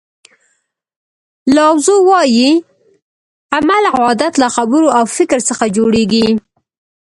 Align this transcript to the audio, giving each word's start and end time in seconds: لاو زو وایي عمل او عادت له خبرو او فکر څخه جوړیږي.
لاو 1.55 1.73
زو 1.85 1.95
وایي 2.09 2.51
عمل 3.57 3.83
او 3.95 4.01
عادت 4.09 4.33
له 4.41 4.47
خبرو 4.55 4.87
او 4.97 5.03
فکر 5.17 5.37
څخه 5.49 5.65
جوړیږي. 5.77 6.27